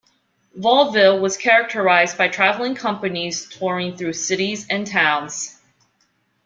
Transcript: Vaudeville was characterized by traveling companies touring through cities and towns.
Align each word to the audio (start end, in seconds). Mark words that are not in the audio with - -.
Vaudeville 0.55 1.19
was 1.19 1.37
characterized 1.37 2.17
by 2.17 2.27
traveling 2.27 2.73
companies 2.73 3.47
touring 3.47 3.95
through 3.95 4.13
cities 4.13 4.65
and 4.67 4.87
towns. 4.87 5.59